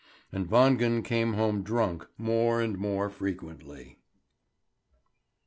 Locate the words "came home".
1.05-1.61